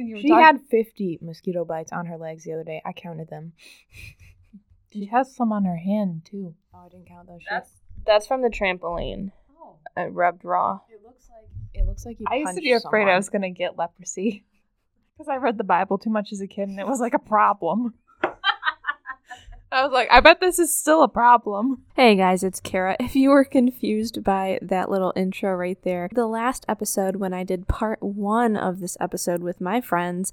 You 0.00 0.20
She 0.20 0.28
talk- 0.28 0.40
had 0.40 0.60
50 0.70 1.18
mosquito 1.22 1.64
bites 1.64 1.92
on 1.92 2.06
her 2.06 2.16
legs 2.16 2.44
the 2.44 2.52
other 2.54 2.64
day. 2.64 2.80
I 2.84 2.92
counted 2.92 3.28
them. 3.28 3.52
She 4.90 5.04
has 5.06 5.34
some 5.36 5.52
on 5.52 5.64
her 5.66 5.76
hand 5.76 6.22
too. 6.24 6.54
Oh, 6.74 6.78
I 6.86 6.88
didn't 6.88 7.08
count 7.08 7.28
those. 7.28 7.40
That's 7.48 7.70
that's 8.06 8.26
from 8.26 8.40
the 8.40 8.48
trampoline. 8.48 9.32
oh. 9.60 9.76
I 9.94 10.06
rubbed 10.06 10.46
raw. 10.46 10.80
It 10.90 11.02
looks 11.04 11.28
like 11.28 11.50
it 11.74 11.86
looks 11.86 12.06
like 12.06 12.18
you. 12.18 12.26
I 12.26 12.36
used 12.36 12.54
to 12.54 12.60
be 12.62 12.72
afraid 12.72 12.82
someone. 13.02 13.08
I 13.08 13.16
was 13.16 13.28
gonna 13.28 13.50
get 13.50 13.76
leprosy 13.76 14.44
because 15.18 15.28
I 15.28 15.36
read 15.36 15.58
the 15.58 15.64
Bible 15.64 15.98
too 15.98 16.08
much 16.08 16.32
as 16.32 16.40
a 16.40 16.46
kid, 16.46 16.70
and 16.70 16.80
it 16.80 16.86
was 16.86 17.00
like 17.00 17.12
a 17.12 17.18
problem. 17.18 17.94
I 19.70 19.82
was 19.82 19.92
like, 19.92 20.08
I 20.10 20.20
bet 20.20 20.40
this 20.40 20.58
is 20.58 20.74
still 20.74 21.02
a 21.02 21.08
problem. 21.08 21.82
Hey 21.94 22.16
guys, 22.16 22.42
it's 22.42 22.60
Kara. 22.60 22.96
If 23.00 23.14
you 23.14 23.30
were 23.30 23.44
confused 23.44 24.24
by 24.24 24.58
that 24.62 24.90
little 24.90 25.12
intro 25.14 25.54
right 25.54 25.80
there, 25.82 26.08
the 26.12 26.26
last 26.26 26.64
episode 26.68 27.16
when 27.16 27.34
I 27.34 27.44
did 27.44 27.68
part 27.68 28.02
one 28.02 28.56
of 28.56 28.80
this 28.80 28.96
episode 28.98 29.42
with 29.42 29.60
my 29.60 29.80
friends, 29.82 30.32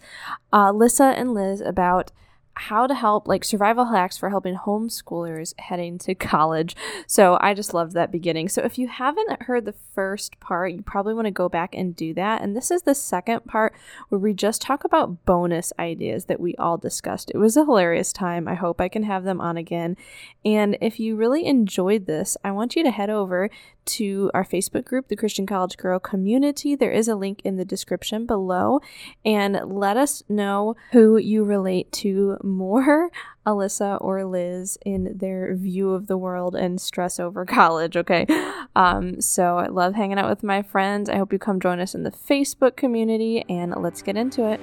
uh, 0.53 0.71
Lissa 0.71 1.13
and 1.17 1.33
Liz, 1.33 1.59
about 1.59 2.11
how 2.55 2.87
to 2.87 2.95
help, 2.95 3.27
like 3.27 3.43
survival 3.43 3.85
hacks 3.85 4.17
for 4.17 4.29
helping 4.29 4.55
homeschoolers 4.55 5.53
heading 5.59 5.97
to 5.99 6.15
college. 6.15 6.75
So 7.07 7.37
I 7.41 7.53
just 7.53 7.73
loved 7.73 7.93
that 7.93 8.11
beginning. 8.11 8.49
So 8.49 8.61
if 8.61 8.77
you 8.77 8.87
haven't 8.87 9.43
heard 9.43 9.65
the 9.65 9.75
first 9.93 10.39
part, 10.39 10.71
you 10.71 10.81
probably 10.81 11.13
want 11.13 11.25
to 11.25 11.31
go 11.31 11.49
back 11.49 11.75
and 11.75 11.95
do 11.95 12.13
that. 12.13 12.41
And 12.41 12.55
this 12.55 12.71
is 12.71 12.83
the 12.83 12.95
second 12.95 13.45
part 13.45 13.73
where 14.09 14.19
we 14.19 14.33
just 14.33 14.61
talk 14.61 14.83
about 14.83 15.25
bonus 15.25 15.73
ideas 15.77 16.25
that 16.25 16.39
we 16.39 16.55
all 16.55 16.77
discussed. 16.77 17.31
It 17.31 17.37
was 17.37 17.57
a 17.57 17.65
hilarious 17.65 18.13
time. 18.13 18.47
I 18.47 18.55
hope 18.55 18.79
I 18.79 18.89
can 18.89 19.03
have 19.03 19.23
them 19.23 19.41
on 19.41 19.57
again. 19.57 19.97
And 20.43 20.77
if 20.81 20.99
you 20.99 21.15
really 21.15 21.45
enjoyed 21.45 22.05
this, 22.05 22.37
I 22.43 22.51
want 22.51 22.75
you 22.75 22.83
to 22.83 22.91
head 22.91 23.09
over 23.09 23.49
to 23.85 24.31
our 24.33 24.43
Facebook 24.43 24.85
group, 24.85 25.07
the 25.09 25.15
Christian 25.15 25.45
College 25.45 25.77
Girl 25.77 25.99
Community. 25.99 26.75
There 26.75 26.91
is 26.91 27.07
a 27.07 27.15
link 27.15 27.41
in 27.43 27.57
the 27.57 27.65
description 27.65 28.25
below. 28.25 28.81
And 29.23 29.59
let 29.65 29.97
us 29.97 30.23
know 30.27 30.75
who 30.91 31.17
you 31.17 31.43
relate 31.43 31.91
to 31.93 32.37
more, 32.45 33.09
Alyssa 33.45 33.97
or 33.99 34.23
Liz, 34.23 34.77
in 34.85 35.17
their 35.17 35.55
view 35.55 35.91
of 35.91 36.07
the 36.07 36.17
world 36.17 36.55
and 36.55 36.79
stress 36.79 37.19
over 37.19 37.45
college, 37.45 37.97
okay? 37.97 38.25
Um, 38.75 39.19
so 39.19 39.57
I 39.57 39.67
love 39.67 39.95
hanging 39.95 40.19
out 40.19 40.29
with 40.29 40.43
my 40.43 40.61
friends. 40.61 41.09
I 41.09 41.17
hope 41.17 41.33
you 41.33 41.39
come 41.39 41.59
join 41.59 41.79
us 41.79 41.95
in 41.95 42.03
the 42.03 42.11
Facebook 42.11 42.75
community, 42.75 43.43
and 43.49 43.73
let's 43.75 44.01
get 44.01 44.15
into 44.15 44.49
it. 44.49 44.59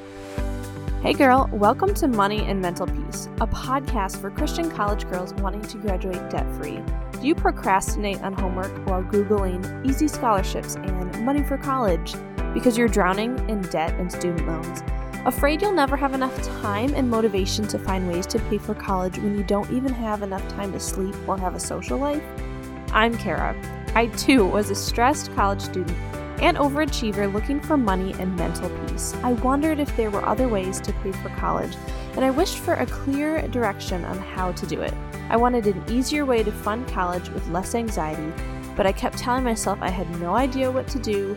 Hey 1.02 1.14
girl, 1.14 1.50
welcome 1.52 1.92
to 1.94 2.06
Money 2.06 2.42
and 2.42 2.60
Mental 2.60 2.86
Peace, 2.86 3.26
a 3.40 3.46
podcast 3.48 4.20
for 4.20 4.30
Christian 4.30 4.70
college 4.70 5.08
girls 5.08 5.34
wanting 5.34 5.62
to 5.62 5.78
graduate 5.78 6.30
debt 6.30 6.46
free. 6.54 6.80
Do 7.20 7.26
you 7.26 7.34
procrastinate 7.34 8.22
on 8.22 8.34
homework 8.34 8.70
while 8.86 9.02
Googling 9.02 9.84
easy 9.84 10.06
scholarships 10.06 10.76
and 10.76 11.24
money 11.24 11.42
for 11.42 11.58
college 11.58 12.14
because 12.54 12.78
you're 12.78 12.86
drowning 12.86 13.36
in 13.48 13.62
debt 13.62 13.90
and 13.98 14.12
student 14.12 14.46
loans? 14.46 14.82
Afraid 15.24 15.62
you'll 15.62 15.70
never 15.70 15.96
have 15.96 16.14
enough 16.14 16.36
time 16.60 16.94
and 16.94 17.08
motivation 17.08 17.68
to 17.68 17.78
find 17.78 18.08
ways 18.08 18.26
to 18.26 18.40
pay 18.40 18.58
for 18.58 18.74
college 18.74 19.16
when 19.18 19.38
you 19.38 19.44
don't 19.44 19.70
even 19.70 19.92
have 19.92 20.22
enough 20.22 20.46
time 20.48 20.72
to 20.72 20.80
sleep 20.80 21.14
or 21.28 21.38
have 21.38 21.54
a 21.54 21.60
social 21.60 21.96
life? 21.96 22.24
I'm 22.92 23.16
Kara. 23.16 23.54
I 23.94 24.06
too 24.06 24.44
was 24.44 24.70
a 24.70 24.74
stressed 24.74 25.32
college 25.36 25.60
student 25.60 25.96
and 26.42 26.56
overachiever 26.56 27.32
looking 27.32 27.60
for 27.60 27.76
money 27.76 28.14
and 28.18 28.34
mental 28.34 28.68
peace. 28.88 29.14
I 29.22 29.34
wondered 29.34 29.78
if 29.78 29.96
there 29.96 30.10
were 30.10 30.26
other 30.26 30.48
ways 30.48 30.80
to 30.80 30.92
pay 30.94 31.12
for 31.12 31.28
college, 31.36 31.76
and 32.16 32.24
I 32.24 32.30
wished 32.30 32.58
for 32.58 32.74
a 32.74 32.86
clear 32.86 33.46
direction 33.46 34.04
on 34.04 34.18
how 34.18 34.50
to 34.50 34.66
do 34.66 34.80
it. 34.80 34.92
I 35.30 35.36
wanted 35.36 35.68
an 35.68 35.84
easier 35.88 36.26
way 36.26 36.42
to 36.42 36.50
fund 36.50 36.88
college 36.88 37.28
with 37.28 37.48
less 37.50 37.76
anxiety, 37.76 38.32
but 38.74 38.86
I 38.86 38.92
kept 38.92 39.18
telling 39.18 39.44
myself 39.44 39.78
I 39.82 39.90
had 39.90 40.10
no 40.20 40.34
idea 40.34 40.68
what 40.68 40.88
to 40.88 40.98
do, 40.98 41.36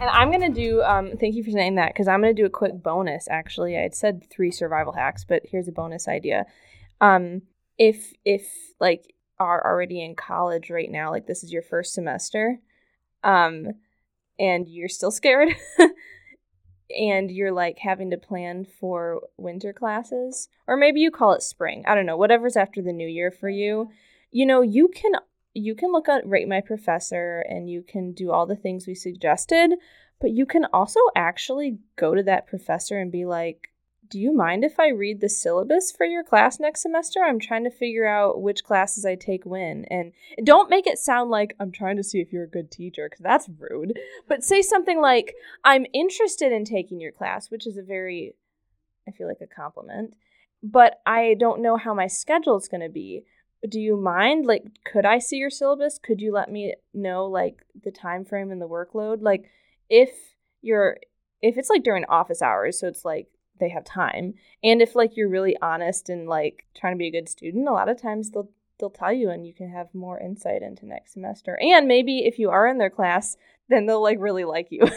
And 0.00 0.08
I'm 0.10 0.30
gonna 0.30 0.48
do. 0.48 0.80
Um, 0.82 1.16
thank 1.18 1.34
you 1.34 1.42
for 1.42 1.50
saying 1.50 1.74
that 1.74 1.92
because 1.92 2.06
I'm 2.06 2.20
gonna 2.20 2.32
do 2.32 2.46
a 2.46 2.50
quick 2.50 2.82
bonus. 2.82 3.26
Actually, 3.28 3.76
I 3.76 3.80
had 3.80 3.94
said 3.96 4.22
three 4.30 4.52
survival 4.52 4.92
hacks, 4.92 5.24
but 5.24 5.42
here's 5.44 5.66
a 5.66 5.72
bonus 5.72 6.06
idea. 6.06 6.46
Um, 7.00 7.42
if 7.78 8.12
if 8.24 8.48
like 8.78 9.14
are 9.40 9.64
already 9.64 10.04
in 10.04 10.14
college 10.14 10.70
right 10.70 10.90
now, 10.90 11.10
like 11.10 11.26
this 11.26 11.42
is 11.42 11.52
your 11.52 11.62
first 11.62 11.94
semester, 11.94 12.60
um, 13.24 13.66
and 14.38 14.68
you're 14.68 14.88
still 14.88 15.10
scared, 15.10 15.48
and 16.96 17.28
you're 17.28 17.52
like 17.52 17.78
having 17.78 18.10
to 18.10 18.18
plan 18.18 18.64
for 18.64 19.20
winter 19.36 19.72
classes, 19.72 20.48
or 20.68 20.76
maybe 20.76 21.00
you 21.00 21.10
call 21.10 21.32
it 21.32 21.42
spring. 21.42 21.82
I 21.88 21.96
don't 21.96 22.06
know. 22.06 22.16
Whatever's 22.16 22.56
after 22.56 22.80
the 22.82 22.92
new 22.92 23.08
year 23.08 23.32
for 23.32 23.48
you, 23.48 23.90
you 24.30 24.46
know, 24.46 24.62
you 24.62 24.88
can 24.94 25.12
you 25.54 25.74
can 25.74 25.92
look 25.92 26.08
at 26.08 26.28
Rate 26.28 26.48
My 26.48 26.60
Professor 26.60 27.44
and 27.48 27.68
you 27.68 27.82
can 27.82 28.12
do 28.12 28.30
all 28.30 28.46
the 28.46 28.56
things 28.56 28.86
we 28.86 28.94
suggested, 28.94 29.74
but 30.20 30.30
you 30.30 30.46
can 30.46 30.66
also 30.72 31.00
actually 31.16 31.78
go 31.96 32.14
to 32.14 32.22
that 32.24 32.46
professor 32.46 32.98
and 32.98 33.10
be 33.10 33.24
like, 33.24 33.68
Do 34.08 34.18
you 34.18 34.32
mind 34.32 34.64
if 34.64 34.78
I 34.78 34.88
read 34.88 35.20
the 35.20 35.28
syllabus 35.28 35.92
for 35.92 36.06
your 36.06 36.24
class 36.24 36.58
next 36.58 36.82
semester? 36.82 37.20
I'm 37.20 37.38
trying 37.38 37.64
to 37.64 37.70
figure 37.70 38.06
out 38.06 38.40
which 38.40 38.64
classes 38.64 39.04
I 39.04 39.14
take 39.14 39.44
when. 39.44 39.84
And 39.90 40.12
don't 40.44 40.70
make 40.70 40.86
it 40.86 40.98
sound 40.98 41.30
like 41.30 41.54
I'm 41.60 41.72
trying 41.72 41.96
to 41.96 42.04
see 42.04 42.20
if 42.20 42.32
you're 42.32 42.44
a 42.44 42.48
good 42.48 42.70
teacher, 42.70 43.08
because 43.08 43.22
that's 43.22 43.48
rude. 43.58 43.98
But 44.28 44.44
say 44.44 44.62
something 44.62 45.00
like, 45.00 45.34
I'm 45.64 45.86
interested 45.92 46.52
in 46.52 46.64
taking 46.64 47.00
your 47.00 47.12
class, 47.12 47.50
which 47.50 47.66
is 47.66 47.76
a 47.76 47.82
very, 47.82 48.34
I 49.06 49.12
feel 49.12 49.28
like 49.28 49.40
a 49.40 49.46
compliment, 49.46 50.14
but 50.62 51.00
I 51.06 51.34
don't 51.38 51.62
know 51.62 51.76
how 51.76 51.94
my 51.94 52.06
schedule 52.06 52.56
is 52.56 52.68
going 52.68 52.80
to 52.80 52.88
be 52.88 53.24
do 53.68 53.80
you 53.80 53.96
mind 53.96 54.46
like 54.46 54.64
could 54.84 55.04
i 55.04 55.18
see 55.18 55.36
your 55.36 55.50
syllabus? 55.50 55.98
Could 55.98 56.20
you 56.20 56.32
let 56.32 56.50
me 56.50 56.74
know 56.94 57.26
like 57.26 57.64
the 57.82 57.90
time 57.90 58.24
frame 58.24 58.50
and 58.50 58.60
the 58.60 58.68
workload? 58.68 59.22
Like 59.22 59.50
if 59.88 60.10
you're 60.62 60.98
if 61.42 61.56
it's 61.56 61.70
like 61.70 61.82
during 61.82 62.04
office 62.06 62.42
hours 62.42 62.78
so 62.78 62.88
it's 62.88 63.04
like 63.04 63.28
they 63.60 63.68
have 63.68 63.84
time 63.84 64.34
and 64.62 64.80
if 64.80 64.94
like 64.94 65.16
you're 65.16 65.28
really 65.28 65.56
honest 65.60 66.08
and 66.08 66.28
like 66.28 66.64
trying 66.76 66.94
to 66.94 66.98
be 66.98 67.08
a 67.08 67.12
good 67.12 67.28
student 67.28 67.68
a 67.68 67.72
lot 67.72 67.88
of 67.88 68.00
times 68.00 68.30
they'll 68.30 68.50
they'll 68.78 68.90
tell 68.90 69.12
you 69.12 69.30
and 69.30 69.46
you 69.46 69.52
can 69.52 69.68
have 69.70 69.92
more 69.92 70.20
insight 70.20 70.62
into 70.62 70.86
next 70.86 71.12
semester. 71.12 71.58
And 71.60 71.88
maybe 71.88 72.20
if 72.26 72.38
you 72.38 72.50
are 72.50 72.66
in 72.66 72.78
their 72.78 72.90
class 72.90 73.36
then 73.68 73.86
they'll 73.86 74.02
like 74.02 74.18
really 74.20 74.44
like 74.44 74.68
you 74.70 74.82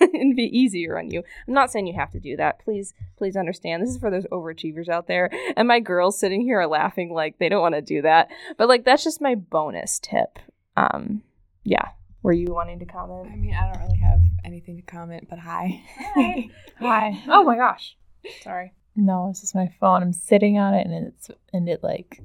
and 0.14 0.36
be 0.36 0.44
easier 0.58 0.98
on 0.98 1.10
you 1.10 1.22
i'm 1.46 1.54
not 1.54 1.70
saying 1.70 1.86
you 1.86 1.94
have 1.94 2.10
to 2.10 2.20
do 2.20 2.36
that 2.36 2.58
please 2.60 2.94
please 3.16 3.36
understand 3.36 3.82
this 3.82 3.90
is 3.90 3.98
for 3.98 4.10
those 4.10 4.26
overachievers 4.26 4.88
out 4.88 5.06
there 5.06 5.30
and 5.56 5.66
my 5.68 5.80
girls 5.80 6.18
sitting 6.18 6.40
here 6.42 6.60
are 6.60 6.66
laughing 6.66 7.12
like 7.12 7.38
they 7.38 7.48
don't 7.48 7.62
want 7.62 7.74
to 7.74 7.82
do 7.82 8.02
that 8.02 8.28
but 8.56 8.68
like 8.68 8.84
that's 8.84 9.04
just 9.04 9.20
my 9.20 9.34
bonus 9.34 9.98
tip 9.98 10.38
um 10.76 11.22
yeah 11.64 11.90
were 12.22 12.32
you 12.32 12.52
wanting 12.52 12.78
to 12.80 12.84
comment 12.84 13.28
I 13.32 13.36
mean, 13.36 13.54
I 13.54 13.72
don't 13.72 13.82
really 13.84 13.98
have 14.00 14.20
anything 14.44 14.76
to 14.76 14.82
comment, 14.82 15.28
but 15.30 15.38
hi. 15.38 15.82
Hi. 16.80 17.22
Oh 17.28 17.44
my 17.44 17.56
gosh. 17.56 17.96
Sorry. 18.42 18.72
No, 18.96 19.28
it's 19.30 19.40
just 19.40 19.54
my 19.54 19.70
phone. 19.78 20.02
I'm 20.02 20.12
sitting 20.12 20.58
on 20.58 20.74
it 20.74 20.86
and 20.86 21.06
it's 21.06 21.30
and 21.52 21.68
it 21.68 21.82
like 21.82 22.20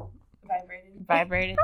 Vibrated. 0.47 1.05
vibrated. 1.07 1.57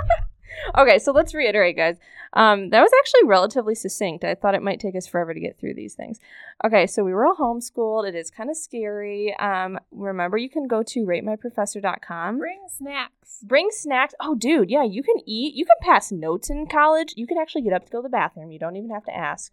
Okay 0.77 0.99
so 0.99 1.11
let's 1.11 1.33
reiterate 1.33 1.75
guys. 1.75 1.97
Um 2.33 2.69
that 2.69 2.81
was 2.81 2.91
actually 2.99 3.27
relatively 3.27 3.75
succinct. 3.75 4.23
I 4.23 4.35
thought 4.35 4.55
it 4.55 4.61
might 4.61 4.79
take 4.79 4.95
us 4.95 5.07
forever 5.07 5.33
to 5.33 5.39
get 5.39 5.57
through 5.59 5.73
these 5.75 5.93
things. 5.95 6.19
Okay 6.65 6.85
so 6.87 7.03
we 7.03 7.13
were 7.13 7.25
all 7.25 7.35
homeschooled. 7.35 8.07
It 8.07 8.15
is 8.15 8.29
kind 8.31 8.49
of 8.49 8.57
scary. 8.57 9.35
Um 9.39 9.79
remember 9.91 10.37
you 10.37 10.49
can 10.49 10.67
go 10.67 10.83
to 10.83 11.05
ratemyprofessor.com 11.05 12.37
Bring 12.37 12.59
snacks. 12.69 13.39
bring 13.43 13.69
snacks. 13.71 14.13
Oh 14.19 14.35
dude 14.35 14.69
yeah 14.69 14.83
you 14.83 15.03
can 15.03 15.15
eat. 15.25 15.55
You 15.55 15.65
can 15.65 15.75
pass 15.81 16.11
notes 16.11 16.49
in 16.49 16.67
college. 16.67 17.13
You 17.15 17.27
can 17.27 17.37
actually 17.37 17.61
get 17.63 17.73
up 17.73 17.85
to 17.85 17.91
go 17.91 17.99
to 17.99 18.03
the 18.03 18.09
bathroom. 18.09 18.51
You 18.51 18.59
don't 18.59 18.75
even 18.75 18.89
have 18.91 19.05
to 19.05 19.15
ask. 19.15 19.51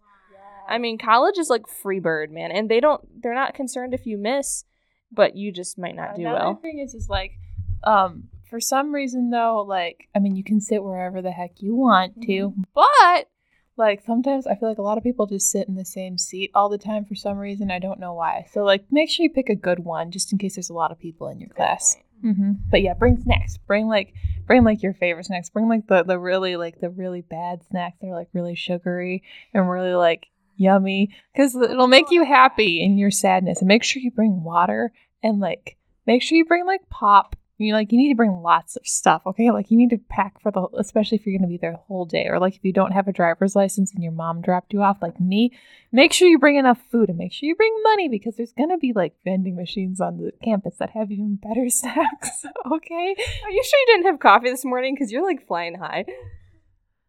I 0.69 0.78
mean 0.78 0.98
college 0.98 1.38
is 1.38 1.48
like 1.48 1.69
free 1.69 2.00
bird 2.00 2.31
man 2.32 2.50
and 2.50 2.69
they 2.69 2.81
don't 2.81 3.22
they're 3.22 3.34
not 3.34 3.54
concerned 3.54 3.94
if 3.94 4.04
you 4.06 4.19
miss 4.19 4.64
but 5.12 5.37
you 5.37 5.52
just 5.52 5.78
might 5.78 5.94
not 5.94 6.16
do 6.16 6.22
Another 6.22 6.38
well. 6.46 6.54
thing 6.56 6.81
is 6.81 6.93
just 6.93 7.08
like, 7.08 7.38
um, 7.84 8.25
for 8.48 8.60
some 8.60 8.94
reason 8.94 9.31
though, 9.31 9.62
like 9.66 10.08
I 10.14 10.19
mean, 10.19 10.37
you 10.37 10.44
can 10.44 10.60
sit 10.60 10.82
wherever 10.82 11.20
the 11.22 11.31
heck 11.32 11.60
you 11.62 11.75
want 11.75 12.20
to, 12.22 12.50
Mm-hmm. 12.50 12.62
but 12.75 13.28
like 13.76 14.02
sometimes 14.06 14.46
I 14.46 14.54
feel 14.54 14.69
like 14.70 14.78
a 14.78 14.82
lot 14.82 14.96
of 14.98 15.04
people 15.04 15.26
just 15.26 15.50
sit 15.50 15.69
in 15.69 15.75
the 15.75 15.84
same 15.84 16.16
seat 16.16 16.50
all 16.54 16.69
the 16.70 16.78
time 16.78 17.04
for 17.04 17.14
some 17.14 17.37
reason. 17.37 17.70
I 17.70 17.78
don't 17.78 18.00
know 18.00 18.14
why. 18.14 18.46
So 18.52 18.64
like, 18.64 18.84
make 18.90 19.10
sure 19.10 19.25
you 19.25 19.31
pick 19.31 19.50
a 19.50 19.54
good 19.54 19.81
one 19.81 20.10
just 20.10 20.32
in 20.32 20.38
case 20.38 20.54
there's 20.56 20.70
a 20.70 20.75
lot 20.75 20.93
of 20.93 20.98
people 20.98 21.28
in 21.28 21.40
your 21.40 21.50
class. 21.50 21.96
Mm-hmm. 22.25 22.52
But 22.70 22.81
yeah, 22.81 22.94
bring 22.94 23.20
snacks. 23.20 23.58
Bring 23.58 23.87
like 23.88 24.14
bring 24.46 24.64
like 24.64 24.82
your 24.82 24.94
favorite 24.94 25.26
snacks. 25.26 25.50
Bring 25.50 25.69
like 25.69 25.87
the 25.88 26.02
the 26.04 26.19
really 26.19 26.56
like 26.56 26.81
the 26.81 26.88
really 26.88 27.20
bad 27.20 27.60
snacks. 27.69 27.98
They're 28.00 28.14
like 28.14 28.28
really 28.32 28.54
sugary 28.54 29.22
and 29.52 29.69
really 29.69 29.93
like 29.94 30.28
yummy 30.56 31.10
because 31.34 31.54
it'll 31.54 31.87
make 31.87 32.10
you 32.10 32.25
happy 32.25 32.82
in 32.82 32.96
your 32.96 33.10
sadness. 33.10 33.58
And 33.60 33.69
make 33.69 33.84
sure 33.84 34.00
you 34.00 34.10
bring 34.10 34.43
water 34.43 34.93
and 35.22 35.38
like 35.38 35.76
make 36.06 36.22
sure 36.22 36.38
you 36.38 36.46
bring 36.46 36.64
like 36.64 36.88
pop. 36.88 37.37
You 37.58 37.73
like 37.73 37.91
you 37.91 37.99
need 37.99 38.11
to 38.11 38.17
bring 38.17 38.43
lots 38.43 38.76
of 38.76 38.87
stuff, 38.87 39.23
okay? 39.26 39.50
Like 39.50 39.70
you 39.70 39.79
need 39.79 39.91
to 39.91 39.99
pack 39.99 40.41
for 40.41 40.50
the 40.50 40.69
especially 40.79 41.17
if 41.17 41.26
you're 41.26 41.38
gonna 41.38 41.49
be 41.49 41.56
there 41.56 41.73
the 41.73 41.79
whole 41.79 42.05
day, 42.05 42.26
or 42.29 42.38
like 42.38 42.55
if 42.55 42.64
you 42.64 42.73
don't 42.73 42.93
have 42.93 43.08
a 43.08 43.12
driver's 43.12 43.56
license 43.56 43.94
and 43.94 44.03
your 44.03 44.12
mom 44.12 44.43
dropped 44.43 44.73
you 44.73 44.82
off, 44.82 44.99
like 45.00 45.19
me. 45.20 45.53
Make 45.91 46.12
sure 46.12 46.29
you 46.29 46.38
bring 46.38 46.56
enough 46.56 46.79
food 46.91 47.08
and 47.08 47.17
make 47.17 47.32
sure 47.32 47.47
you 47.49 47.55
bring 47.55 47.75
money 47.82 48.08
because 48.08 48.37
there's 48.37 48.53
gonna 48.53 48.76
be 48.76 48.93
like 48.93 49.14
vending 49.25 49.56
machines 49.56 50.00
on 50.00 50.19
the 50.19 50.32
campus 50.44 50.76
that 50.79 50.91
have 50.91 51.11
even 51.11 51.37
better 51.37 51.69
snacks, 51.70 52.44
okay? 52.70 53.14
Are 53.44 53.50
you 53.50 53.64
sure 53.64 53.81
you 53.81 53.87
didn't 53.87 54.06
have 54.06 54.20
coffee 54.20 54.50
this 54.50 54.64
morning? 54.64 54.94
Because 54.94 55.11
you're 55.11 55.26
like 55.26 55.47
flying 55.47 55.76
high. 55.76 56.05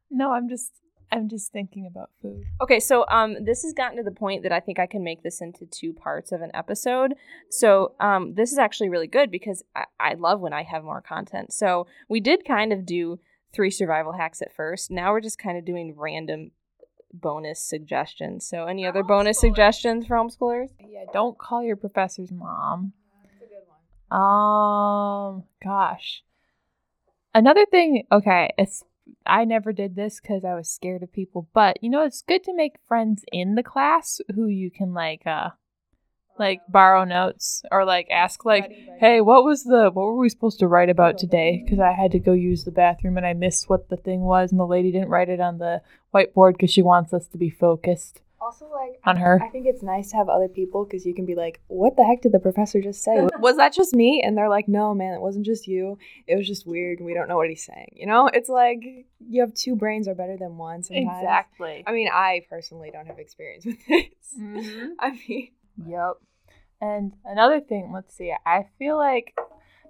No, 0.10 0.32
I'm 0.32 0.48
just 0.48 0.72
I'm 1.12 1.30
just 1.30 1.52
thinking 1.52 1.88
about 1.88 2.10
food. 2.22 2.46
Okay, 2.62 2.80
so 2.80 3.06
um, 3.08 3.44
this 3.44 3.64
has 3.64 3.74
gotten 3.74 3.98
to 3.98 4.04
the 4.04 4.12
point 4.12 4.44
that 4.44 4.52
I 4.52 4.60
think 4.60 4.80
I 4.80 4.86
can 4.86 5.04
make 5.04 5.24
this 5.24 5.42
into 5.42 5.66
two 5.66 5.94
parts 5.94 6.32
of 6.32 6.42
an 6.42 6.52
episode. 6.54 7.16
So 7.50 7.94
um, 8.00 8.34
this 8.36 8.52
is 8.52 8.58
actually 8.58 8.90
really 8.90 9.08
good 9.08 9.32
because 9.32 9.64
I, 9.76 9.86
I 10.00 10.14
love 10.16 10.42
when 10.42 10.54
I 10.54 10.64
have 10.64 10.84
more 10.84 11.02
content. 11.02 11.54
So 11.54 11.88
we 12.10 12.20
did 12.20 12.46
kind 12.46 12.74
of 12.74 12.86
do 12.86 13.20
three 13.54 13.72
survival 13.72 14.14
hacks 14.14 14.42
at 14.42 14.54
first. 14.54 14.92
Now 14.92 15.12
we're 15.12 15.22
just 15.22 15.40
kind 15.40 15.58
of 15.58 15.66
doing 15.66 15.96
random 15.96 16.52
bonus 17.14 17.60
suggestions. 17.60 18.46
So 18.46 18.66
any 18.66 18.86
other 18.86 19.04
bonus 19.04 19.40
suggestions 19.40 20.06
for 20.08 20.18
homeschoolers? 20.18 20.70
Yeah, 20.80 21.06
don't 21.14 21.38
call 21.38 21.64
your 21.64 21.78
professor's 21.78 22.32
mom. 22.32 22.94
Um, 24.12 25.44
gosh. 25.64 26.24
Another 27.34 27.66
thing, 27.66 28.04
okay, 28.12 28.54
it's 28.58 28.84
I 29.26 29.46
never 29.46 29.74
did 29.74 29.96
this 29.96 30.20
because 30.20 30.44
I 30.46 30.56
was 30.56 30.70
scared 30.70 31.04
of 31.04 31.12
people, 31.12 31.48
but 31.54 31.82
you 31.82 31.90
know, 31.90 32.04
it's 32.04 32.22
good 32.22 32.44
to 32.46 32.56
make 32.56 32.76
friends 32.88 33.24
in 33.32 33.56
the 33.56 33.64
class 33.64 34.20
who 34.34 34.48
you 34.48 34.72
can 34.72 34.94
like, 34.94 35.26
uh, 35.26 35.50
like 36.40 36.62
borrow 36.70 37.04
notes 37.04 37.64
or 37.72 37.86
like 37.86 38.08
ask 38.12 38.46
like, 38.46 38.72
hey, 39.00 39.22
what 39.22 39.44
was 39.44 39.64
the 39.64 39.90
what 39.92 40.06
were 40.06 40.18
we 40.18 40.30
supposed 40.30 40.60
to 40.60 40.68
write 40.68 40.90
about 40.90 41.18
today? 41.18 41.64
Because 41.64 41.80
I 41.80 41.92
had 41.92 42.12
to 42.12 42.20
go 42.20 42.34
use 42.34 42.64
the 42.64 42.72
bathroom 42.72 43.18
and 43.18 43.26
I 43.26 43.34
missed 43.34 43.70
what 43.70 43.90
the 43.90 43.98
thing 43.98 44.22
was, 44.22 44.52
and 44.52 44.60
the 44.60 44.66
lady 44.66 44.92
didn't 44.92 45.10
write 45.10 45.30
it 45.30 45.40
on 45.40 45.58
the 45.58 45.82
whiteboard 46.14 46.54
because 46.54 46.72
she 46.72 46.82
wants 46.82 47.14
us 47.14 47.28
to 47.28 47.38
be 47.38 47.50
focused 47.50 48.22
Also, 48.40 48.70
like, 48.72 49.00
on 49.04 49.18
her. 49.18 49.42
I 49.44 49.50
think 49.50 49.66
it's 49.66 49.82
nice 49.82 50.12
to 50.12 50.18
have 50.18 50.30
other 50.30 50.48
people 50.48 50.86
because 50.86 51.06
you 51.06 51.14
can 51.16 51.26
be 51.26 51.34
like, 51.34 51.60
what 51.68 51.98
the 51.98 52.04
heck 52.04 52.22
did 52.22 52.32
the 52.34 52.40
professor 52.40 52.80
just 52.82 53.02
say? 53.04 53.28
was 53.40 53.58
that 53.58 53.74
just 53.74 53.96
me? 53.96 54.22
And 54.24 54.38
they're 54.38 54.50
like, 54.50 54.68
no, 54.68 54.94
man, 54.94 55.14
it 55.14 55.22
wasn't 55.22 55.46
just 55.46 55.68
you. 55.68 55.98
It 56.28 56.36
was 56.36 56.48
just 56.48 56.68
weird. 56.68 57.00
and 57.00 57.06
We 57.08 57.14
don't 57.16 57.28
know 57.28 57.36
what 57.38 57.50
he's 57.50 57.66
saying. 57.66 57.94
You 57.96 58.06
know, 58.06 58.30
it's 58.32 58.50
like 58.50 58.84
you 59.28 59.42
have 59.42 59.54
two 59.56 59.76
brains 59.76 60.08
are 60.08 60.14
better 60.16 60.38
than 60.38 60.58
one 60.58 60.84
sometimes. 60.84 61.18
Exactly. 61.20 61.84
I 61.88 61.92
mean, 61.92 62.10
I 62.14 62.46
personally 62.50 62.92
don't 62.92 63.08
have 63.08 63.18
experience 63.20 63.66
with 63.66 63.78
this. 63.88 64.06
Mhm. 64.40 64.90
I 65.00 65.12
mean, 65.28 65.50
Yep. 65.86 66.14
And 66.80 67.14
another 67.26 67.60
thing, 67.60 67.92
let's 67.94 68.16
see, 68.16 68.34
I 68.46 68.68
feel 68.78 68.98
like, 68.98 69.36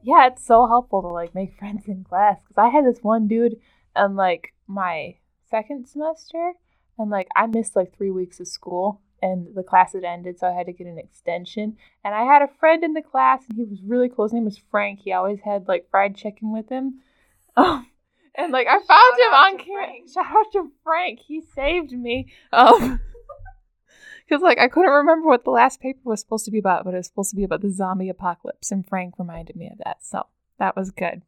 yeah, 0.03 0.27
it's 0.27 0.45
so 0.45 0.67
helpful 0.67 1.01
to 1.01 1.07
like 1.09 1.35
make 1.35 1.53
friends 1.59 1.87
in 1.87 2.05
class. 2.05 2.39
Because 2.47 2.57
I 2.61 2.69
had 2.69 2.85
this 2.85 2.99
one 3.03 3.27
dude 3.27 3.57
in 3.95 4.15
like 4.15 4.53
my 4.67 5.15
second 5.49 5.87
semester, 5.87 6.53
and 6.97 7.09
like 7.09 7.27
I 7.35 7.47
missed 7.47 7.75
like 7.75 7.95
three 7.95 8.11
weeks 8.11 8.39
of 8.39 8.47
school, 8.47 9.01
and 9.21 9.55
the 9.55 9.63
class 9.63 9.93
had 9.93 10.03
ended, 10.03 10.39
so 10.39 10.47
I 10.47 10.53
had 10.53 10.67
to 10.67 10.73
get 10.73 10.87
an 10.87 10.97
extension. 10.97 11.77
And 12.03 12.13
I 12.13 12.23
had 12.23 12.41
a 12.41 12.53
friend 12.59 12.83
in 12.83 12.93
the 12.93 13.01
class, 13.01 13.43
and 13.49 13.57
he 13.57 13.63
was 13.63 13.81
really 13.81 14.09
close. 14.09 14.31
His 14.31 14.35
name 14.35 14.45
was 14.45 14.61
Frank. 14.71 14.99
He 15.03 15.11
always 15.11 15.39
had 15.41 15.67
like 15.67 15.89
fried 15.89 16.15
chicken 16.15 16.51
with 16.51 16.69
him. 16.69 16.99
Um, 17.57 17.87
and 18.35 18.53
like 18.53 18.67
I 18.67 18.73
found 18.73 19.19
him 19.19 19.33
on 19.33 19.57
camera. 19.57 19.87
Shout 20.13 20.25
out 20.27 20.51
to 20.51 20.71
Frank. 20.83 21.19
He 21.27 21.41
saved 21.41 21.91
me. 21.91 22.31
Um, 22.53 22.99
because 24.27 24.43
like 24.43 24.59
I 24.59 24.67
couldn't 24.67 24.91
remember 24.91 25.27
what 25.27 25.43
the 25.43 25.49
last 25.49 25.81
paper 25.81 26.01
was 26.03 26.21
supposed 26.21 26.45
to 26.45 26.51
be 26.51 26.59
about, 26.59 26.85
but 26.85 26.93
it 26.93 26.97
was 26.97 27.07
supposed 27.07 27.31
to 27.31 27.35
be 27.35 27.43
about 27.43 27.61
the 27.61 27.71
zombie 27.71 28.09
apocalypse, 28.09 28.71
and 28.71 28.87
Frank 28.87 29.15
reminded 29.17 29.55
me 29.55 29.69
of 29.71 29.79
that, 29.83 30.03
so 30.03 30.27
that 30.59 30.75
was 30.75 30.91
good. 30.91 31.23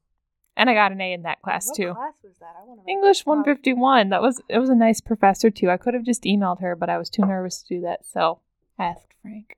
And 0.60 0.70
I 0.70 0.74
got 0.74 0.92
an 0.92 1.00
A 1.00 1.14
in 1.14 1.22
that 1.22 1.42
class 1.42 1.68
what 1.68 1.78
too. 1.78 1.94
class 1.94 2.16
was 2.22 2.38
that? 2.42 2.54
I 2.62 2.66
want 2.66 2.86
to 2.86 2.92
English 2.92 3.26
151. 3.26 4.10
That 4.10 4.22
was 4.22 4.42
it 4.50 4.60
was 4.60 4.70
a 4.70 4.76
nice 4.76 5.00
professor 5.00 5.50
too. 5.50 5.70
I 5.70 5.78
could 5.78 5.94
have 5.94 6.04
just 6.04 6.24
emailed 6.24 6.60
her, 6.60 6.76
but 6.76 6.90
I 6.90 6.98
was 6.98 7.10
too 7.10 7.22
nervous 7.26 7.62
to 7.64 7.76
do 7.76 7.82
that, 7.82 8.06
so 8.06 8.42
I 8.78 8.88
asked 8.88 9.08
Frank. 9.22 9.56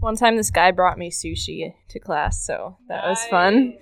One 0.00 0.16
time, 0.16 0.36
this 0.36 0.50
guy 0.50 0.70
brought 0.70 0.96
me 0.96 1.10
sushi 1.10 1.74
to 1.88 1.98
class, 1.98 2.42
so 2.42 2.78
that 2.88 3.04
was 3.06 3.22
fun. 3.26 3.76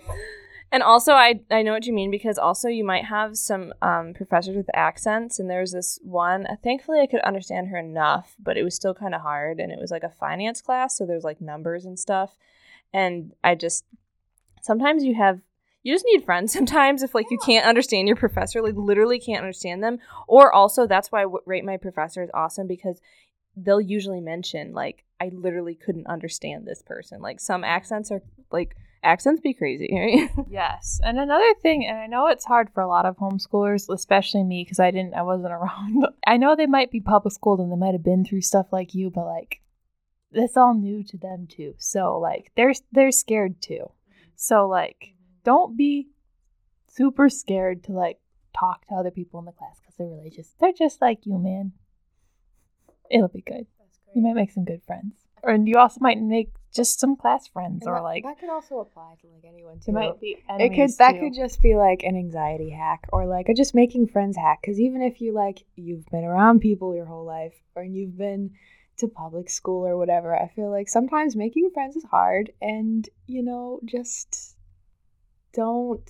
And 0.72 0.82
also, 0.82 1.12
I 1.12 1.40
I 1.52 1.62
know 1.62 1.72
what 1.72 1.86
you 1.86 1.92
mean 1.92 2.10
because 2.10 2.36
also 2.36 2.68
you 2.68 2.82
might 2.82 3.04
have 3.04 3.36
some 3.36 3.72
um, 3.80 4.12
professors 4.12 4.56
with 4.56 4.68
accents, 4.74 5.38
and 5.38 5.48
there's 5.48 5.70
this 5.70 6.00
one. 6.02 6.46
uh, 6.46 6.56
Thankfully, 6.64 6.98
I 6.98 7.06
could 7.06 7.20
understand 7.20 7.68
her 7.68 7.78
enough, 7.78 8.34
but 8.42 8.56
it 8.56 8.64
was 8.64 8.74
still 8.74 8.92
kind 8.92 9.14
of 9.14 9.20
hard, 9.20 9.60
and 9.60 9.70
it 9.70 9.78
was 9.78 9.92
like 9.92 10.02
a 10.02 10.10
finance 10.10 10.60
class, 10.60 10.98
so 10.98 11.06
there's 11.06 11.22
like 11.22 11.40
numbers 11.40 11.84
and 11.84 11.96
stuff. 11.96 12.36
And 12.92 13.34
I 13.44 13.54
just 13.54 13.84
sometimes 14.60 15.04
you 15.04 15.14
have 15.14 15.40
you 15.86 15.94
just 15.94 16.04
need 16.04 16.24
friends 16.24 16.52
sometimes 16.52 17.02
if 17.02 17.14
like 17.14 17.30
you 17.30 17.38
can't 17.38 17.66
understand 17.66 18.08
your 18.08 18.16
professor, 18.16 18.60
like 18.60 18.74
literally 18.74 19.20
can't 19.20 19.40
understand 19.40 19.84
them, 19.84 19.98
or 20.26 20.52
also 20.52 20.86
that's 20.86 21.12
why 21.12 21.22
I 21.22 21.26
rate 21.46 21.64
my 21.64 21.76
professor 21.76 22.22
is 22.22 22.30
awesome 22.34 22.66
because 22.66 23.00
they'll 23.56 23.80
usually 23.80 24.20
mention 24.20 24.72
like 24.72 25.04
I 25.20 25.30
literally 25.32 25.76
couldn't 25.76 26.08
understand 26.08 26.66
this 26.66 26.82
person. 26.82 27.22
Like 27.22 27.40
some 27.40 27.62
accents 27.62 28.10
are 28.10 28.20
like 28.50 28.76
accents 29.04 29.40
be 29.40 29.54
crazy, 29.54 29.88
right? 29.92 30.46
Yes, 30.50 31.00
and 31.04 31.20
another 31.20 31.54
thing, 31.62 31.86
and 31.86 31.96
I 31.96 32.06
know 32.08 32.26
it's 32.26 32.44
hard 32.44 32.68
for 32.74 32.80
a 32.80 32.88
lot 32.88 33.06
of 33.06 33.16
homeschoolers, 33.18 33.88
especially 33.88 34.42
me, 34.42 34.64
because 34.64 34.80
I 34.80 34.90
didn't, 34.90 35.14
I 35.14 35.22
wasn't 35.22 35.52
around. 35.52 36.06
I 36.26 36.36
know 36.36 36.56
they 36.56 36.66
might 36.66 36.90
be 36.90 37.00
public 37.00 37.32
schooled 37.32 37.60
and 37.60 37.70
they 37.70 37.76
might 37.76 37.94
have 37.94 38.02
been 38.02 38.24
through 38.24 38.40
stuff 38.40 38.66
like 38.72 38.92
you, 38.94 39.10
but 39.10 39.26
like, 39.26 39.60
it's 40.32 40.56
all 40.56 40.74
new 40.74 41.04
to 41.04 41.16
them 41.16 41.46
too. 41.48 41.74
So 41.78 42.18
like, 42.18 42.50
they're 42.56 42.74
they're 42.90 43.12
scared 43.12 43.62
too. 43.62 43.92
So 44.34 44.66
like, 44.66 45.14
don't 45.46 45.76
be 45.76 46.08
super 46.88 47.28
scared 47.31 47.84
to 47.84 47.93
like 47.93 48.19
talk 48.58 48.84
to 48.88 48.94
other 48.94 49.10
people 49.12 49.38
in 49.38 49.46
the 49.46 49.52
class 49.52 49.78
because 49.81 49.94
they're 49.96 50.08
really 50.08 50.28
just 50.31 50.58
they're 50.58 50.72
just 50.72 51.00
like 51.00 51.20
you, 51.25 51.38
man. 51.38 51.72
It'll 53.10 53.28
be 53.28 53.43
good. 53.43 53.66
You 54.14 54.22
might 54.22 54.34
make 54.34 54.50
some 54.50 54.64
good 54.64 54.82
friends, 54.82 55.14
or 55.43 55.50
and 55.50 55.69
you 55.69 55.76
also 55.76 56.00
might 56.00 56.19
make 56.20 56.50
just 56.75 56.98
some 56.98 57.16
class 57.16 57.46
friends, 57.46 57.82
And 57.87 57.90
or 57.93 57.98
that, 57.98 58.02
like 58.02 58.25
that 58.25 58.38
could 58.40 58.48
also 58.50 58.81
apply 58.81 59.14
to 59.20 59.28
like 59.28 59.44
anyone 59.46 59.78
too. 59.78 59.93
might 59.93 60.20
be. 60.20 60.37
it 60.48 60.70
could 60.75 60.90
that 60.98 61.12
too. 61.12 61.20
could 61.20 61.34
just 61.34 61.62
be 61.62 61.76
like 61.76 62.02
an 62.02 62.16
anxiety 62.16 62.70
hack 62.70 63.06
or 63.12 63.26
like 63.26 63.48
a 63.48 63.54
just 63.54 63.75
making 63.75 64.08
friends 64.08 64.37
hack 64.37 64.58
because 64.62 64.81
even 64.81 65.00
if 65.02 65.20
you 65.20 65.32
like 65.32 65.64
you've 65.76 66.06
been 66.06 66.25
around 66.25 66.60
people 66.60 66.94
your 66.96 67.04
whole 67.06 67.25
life 67.25 67.54
or 67.76 67.84
you've 67.84 68.16
been 68.19 68.50
to 68.96 69.06
public 69.06 69.50
school 69.50 69.87
or 69.87 69.96
whatever 69.98 70.34
i 70.34 70.48
feel 70.48 70.70
like 70.70 70.88
sometimes 70.88 71.37
making 71.37 71.70
friends 71.75 71.96
is 71.96 72.04
hard 72.04 72.50
and 72.62 73.08
you 73.26 73.43
know 73.43 73.79
just 73.84 74.56
don't 75.56 76.08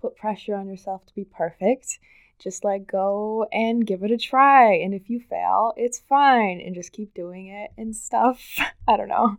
put 0.00 0.16
pressure 0.16 0.54
on 0.56 0.66
yourself 0.66 1.04
to 1.06 1.14
be 1.14 1.24
perfect 1.24 1.98
just 2.40 2.62
like 2.64 2.86
go 2.86 3.46
and 3.52 3.84
give 3.86 4.02
it 4.04 4.10
a 4.12 4.16
try 4.16 4.72
and 4.74 4.94
if 4.94 5.10
you 5.10 5.18
fail 5.20 5.72
it's 5.76 5.98
fine 5.98 6.60
and 6.64 6.74
just 6.74 6.92
keep 6.92 7.12
doing 7.14 7.48
it 7.48 7.70
and 7.76 7.94
stuff 7.94 8.40
i 8.88 8.96
don't 8.96 9.08
know 9.08 9.36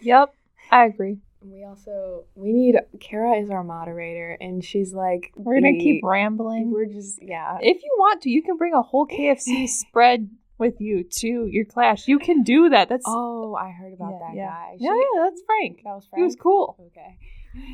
Yep, 0.00 0.32
I 0.70 0.84
agree. 0.86 1.18
we 1.42 1.64
also 1.64 2.24
we 2.36 2.52
need 2.52 2.76
Kara 3.00 3.32
is 3.42 3.50
our 3.50 3.64
moderator 3.64 4.36
and 4.40 4.64
she's 4.64 4.94
like 4.94 5.32
We're 5.34 5.54
gonna 5.60 5.72
the- 5.72 5.80
keep 5.80 6.04
rambling. 6.04 6.70
we're 6.72 6.86
just 6.86 7.18
yeah. 7.20 7.58
If 7.60 7.82
you 7.82 7.90
want 7.98 8.22
to, 8.22 8.30
you 8.30 8.42
can 8.44 8.56
bring 8.58 8.74
a 8.74 8.82
whole 8.82 9.08
KFC 9.08 9.68
spread 9.82 10.30
with 10.56 10.80
you 10.80 11.02
to 11.02 11.46
your 11.50 11.64
class. 11.64 12.06
You 12.06 12.20
can 12.20 12.42
do 12.44 12.68
that. 12.68 12.88
That's 12.88 13.04
Oh, 13.08 13.56
I 13.56 13.70
heard 13.70 13.92
about 13.92 14.12
yeah, 14.12 14.18
that 14.28 14.34
yeah. 14.36 14.46
guy. 14.48 14.76
Yeah, 14.78 14.90
She- 14.92 15.04
yeah, 15.16 15.22
that's 15.24 15.42
Frank. 15.46 15.80
that 15.84 15.94
was 15.96 16.06
Frank. 16.06 16.20
He 16.20 16.24
was 16.24 16.36
cool. 16.36 16.76
Okay. 16.92 17.18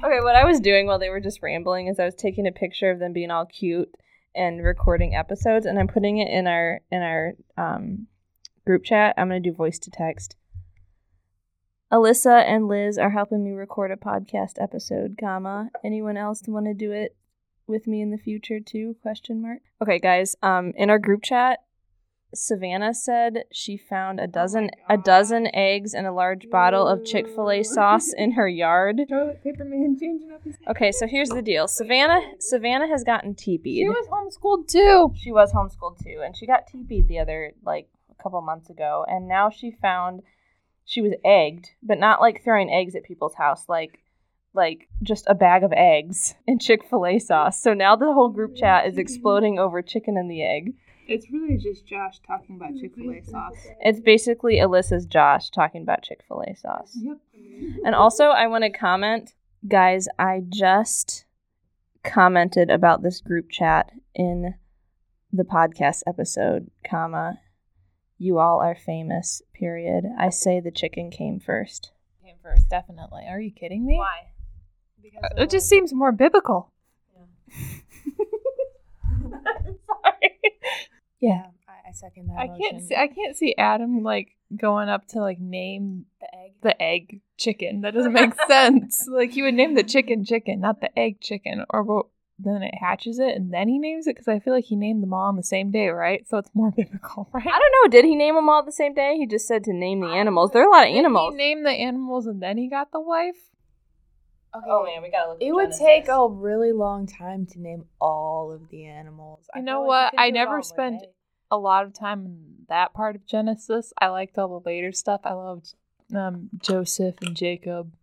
Okay, 0.04 0.20
what 0.20 0.36
I 0.36 0.44
was 0.44 0.60
doing 0.60 0.86
while 0.86 0.98
they 0.98 1.10
were 1.10 1.20
just 1.20 1.42
rambling 1.42 1.88
is 1.88 1.98
I 1.98 2.04
was 2.04 2.14
taking 2.14 2.46
a 2.46 2.52
picture 2.52 2.90
of 2.90 2.98
them 2.98 3.12
being 3.12 3.30
all 3.30 3.46
cute 3.46 3.94
and 4.34 4.62
recording 4.62 5.14
episodes, 5.14 5.66
and 5.66 5.78
I'm 5.78 5.88
putting 5.88 6.18
it 6.18 6.28
in 6.28 6.46
our 6.46 6.80
in 6.90 7.02
our 7.02 7.32
um, 7.56 8.06
group 8.66 8.84
chat. 8.84 9.14
I'm 9.16 9.28
gonna 9.28 9.40
do 9.40 9.52
voice 9.52 9.78
to 9.80 9.90
text. 9.90 10.36
Alyssa 11.92 12.42
and 12.42 12.66
Liz 12.66 12.98
are 12.98 13.10
helping 13.10 13.44
me 13.44 13.52
record 13.52 13.92
a 13.92 13.96
podcast 13.96 14.60
episode, 14.60 15.16
comma. 15.20 15.70
Anyone 15.84 16.16
else 16.16 16.42
want 16.46 16.66
to 16.66 16.74
do 16.74 16.90
it 16.90 17.16
with 17.66 17.86
me 17.86 18.00
in 18.00 18.10
the 18.10 18.18
future 18.18 18.58
too? 18.58 18.96
Question 19.00 19.40
mark. 19.40 19.60
Okay, 19.80 19.98
guys. 19.98 20.34
Um, 20.42 20.72
in 20.76 20.90
our 20.90 20.98
group 20.98 21.22
chat, 21.22 21.60
Savannah 22.34 22.94
said 22.94 23.44
she 23.52 23.76
found 23.76 24.20
a 24.20 24.24
oh 24.24 24.26
dozen 24.26 24.70
a 24.88 24.96
dozen 24.96 25.48
eggs 25.54 25.94
and 25.94 26.06
a 26.06 26.12
large 26.12 26.50
bottle 26.50 26.86
of 26.86 27.04
Chick 27.04 27.26
Fil 27.28 27.50
A 27.50 27.62
sauce 27.76 28.12
in 28.12 28.32
her 28.32 28.48
yard. 28.48 29.00
Toilet 29.08 29.42
paper 29.42 29.64
man 29.64 29.96
changing 29.98 30.32
up 30.32 30.44
his. 30.44 30.56
Okay, 30.68 30.92
so 30.92 31.06
here's 31.06 31.28
the 31.28 31.42
deal. 31.42 31.68
Savannah 31.68 32.20
Savannah 32.38 32.88
has 32.88 33.04
gotten 33.04 33.34
teepeed. 33.34 33.84
She 33.84 33.88
was 33.88 34.06
homeschooled 34.08 34.68
too. 34.68 35.12
She 35.16 35.32
was 35.32 35.52
homeschooled 35.52 36.02
too, 36.02 36.22
and 36.24 36.36
she 36.36 36.46
got 36.46 36.66
teepeed 36.66 37.08
the 37.08 37.18
other 37.18 37.52
like 37.64 37.88
a 38.10 38.22
couple 38.22 38.40
months 38.42 38.70
ago, 38.70 39.04
and 39.08 39.28
now 39.28 39.50
she 39.50 39.70
found 39.70 40.22
she 40.84 41.00
was 41.00 41.12
egged, 41.24 41.70
but 41.82 41.98
not 41.98 42.20
like 42.20 42.44
throwing 42.44 42.70
eggs 42.70 42.94
at 42.94 43.04
people's 43.04 43.34
house, 43.34 43.68
like 43.68 44.00
like 44.54 44.88
just 45.02 45.24
a 45.26 45.34
bag 45.34 45.64
of 45.64 45.72
eggs 45.72 46.34
and 46.46 46.60
Chick 46.60 46.84
Fil 46.88 47.06
A 47.06 47.18
sauce. 47.18 47.60
So 47.60 47.74
now 47.74 47.96
the 47.96 48.12
whole 48.12 48.30
group 48.30 48.56
chat 48.56 48.86
is 48.86 48.98
exploding 48.98 49.58
over 49.58 49.82
chicken 49.82 50.16
and 50.16 50.30
the 50.30 50.42
egg. 50.42 50.74
It's 51.06 51.30
really 51.30 51.56
just 51.56 51.86
Josh 51.86 52.18
talking 52.26 52.56
about 52.56 52.76
Chick 52.80 52.94
Fil 52.94 53.10
A 53.10 53.22
sauce. 53.22 53.56
It's 53.80 54.00
basically 54.00 54.56
Alyssa's 54.56 55.06
Josh 55.06 55.50
talking 55.50 55.82
about 55.82 56.02
Chick 56.02 56.20
Fil 56.26 56.42
A 56.48 56.54
sauce. 56.54 56.96
Yep. 57.00 57.18
And 57.84 57.94
also, 57.94 58.24
I 58.26 58.46
want 58.46 58.64
to 58.64 58.70
comment, 58.70 59.34
guys. 59.68 60.08
I 60.18 60.42
just 60.48 61.26
commented 62.02 62.70
about 62.70 63.02
this 63.02 63.20
group 63.20 63.50
chat 63.50 63.92
in 64.14 64.54
the 65.32 65.44
podcast 65.44 66.02
episode, 66.06 66.70
comma. 66.88 67.40
You 68.18 68.38
all 68.38 68.60
are 68.60 68.76
famous. 68.76 69.42
Period. 69.52 70.04
I 70.18 70.30
say 70.30 70.60
the 70.60 70.70
chicken 70.70 71.10
came 71.10 71.40
first. 71.40 71.92
Came 72.24 72.36
first, 72.42 72.68
definitely. 72.70 73.24
Are 73.28 73.40
you 73.40 73.50
kidding 73.50 73.84
me? 73.84 73.96
Why? 73.96 74.28
Uh, 75.22 75.42
It 75.42 75.50
just 75.50 75.68
seems 75.68 75.92
more 75.92 76.12
biblical. 76.12 76.72
Sorry. 77.12 77.82
Yeah. 81.24 81.44
Um, 81.46 81.52
I, 81.68 81.88
I 81.88 81.92
second 81.92 82.28
that. 82.28 82.38
I 82.38 82.48
can't 82.48 82.82
see 82.82 82.94
I 82.94 83.06
can't 83.08 83.36
see 83.36 83.54
Adam 83.56 84.02
like 84.02 84.36
going 84.54 84.88
up 84.88 85.06
to 85.08 85.20
like 85.20 85.40
name 85.40 86.04
the 86.20 86.34
egg. 86.34 86.52
the 86.62 86.82
egg 86.82 87.20
chicken. 87.38 87.80
That 87.80 87.94
doesn't 87.94 88.12
make 88.12 88.34
sense. 88.46 89.08
Like 89.08 89.32
he 89.32 89.42
would 89.42 89.54
name 89.54 89.74
the 89.74 89.82
chicken 89.82 90.24
chicken, 90.24 90.60
not 90.60 90.80
the 90.80 90.96
egg 90.98 91.20
chicken. 91.20 91.64
Or 91.70 91.82
what 91.82 92.06
then 92.36 92.62
it 92.62 92.74
hatches 92.74 93.20
it 93.20 93.36
and 93.36 93.54
then 93.54 93.68
he 93.68 93.78
names 93.78 94.08
it 94.08 94.16
because 94.16 94.26
I 94.26 94.40
feel 94.40 94.52
like 94.52 94.64
he 94.64 94.74
named 94.74 95.04
them 95.04 95.14
all 95.14 95.28
on 95.28 95.36
the 95.36 95.42
same 95.42 95.70
day, 95.70 95.88
right? 95.88 96.26
So 96.28 96.36
it's 96.38 96.50
more 96.52 96.70
biblical, 96.76 97.28
right? 97.32 97.46
I 97.46 97.58
don't 97.58 97.72
know. 97.84 97.90
Did 97.90 98.04
he 98.04 98.16
name 98.16 98.34
them 98.34 98.48
all 98.48 98.64
the 98.64 98.72
same 98.72 98.92
day? 98.92 99.16
He 99.16 99.26
just 99.26 99.46
said 99.46 99.64
to 99.64 99.72
name 99.72 100.00
the 100.00 100.08
animals. 100.08 100.50
There 100.50 100.62
are 100.62 100.68
a 100.68 100.70
lot 100.70 100.86
of 100.86 100.92
Did 100.92 100.98
animals. 100.98 101.32
He 101.32 101.38
named 101.38 101.64
the 101.64 101.70
animals 101.70 102.26
and 102.26 102.42
then 102.42 102.58
he 102.58 102.68
got 102.68 102.92
the 102.92 103.00
wife. 103.00 103.36
Okay. 104.56 104.66
Oh 104.68 104.84
man, 104.84 105.02
we 105.02 105.10
gotta 105.10 105.30
look. 105.30 105.38
It 105.40 105.52
would 105.52 105.72
take 105.72 106.06
a 106.06 106.28
really 106.28 106.70
long 106.72 107.08
time 107.08 107.44
to 107.46 107.60
name 107.60 107.86
all 108.00 108.52
of 108.52 108.68
the 108.68 108.84
animals. 108.84 109.46
You 109.52 109.62
feel 109.62 109.64
know 109.64 109.80
like 109.80 109.88
what? 109.88 110.10
could 110.12 110.20
I 110.20 110.30
never 110.30 110.52
all 110.52 110.56
in 110.58 110.62
spent 110.62 111.00
day. 111.00 111.08
A 111.54 111.56
lot 111.56 111.84
of 111.84 111.94
time 111.94 112.26
in 112.26 112.66
that 112.68 112.92
part 112.94 113.16
of 113.16 113.26
Genesis. 113.26 113.92
I 114.00 114.08
liked 114.08 114.38
all 114.38 114.60
the 114.60 114.68
later 114.68 114.92
stuff. 114.92 115.20
I 115.24 115.32
loved 115.32 115.74
um, 116.14 116.50
Joseph 116.58 117.16
and 117.22 117.36
Jacob, 117.36 117.94